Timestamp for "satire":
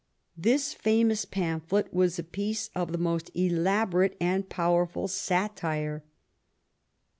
5.07-6.03